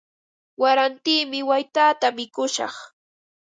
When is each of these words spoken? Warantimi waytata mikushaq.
Warantimi 0.61 1.39
waytata 1.49 2.07
mikushaq. 2.17 2.75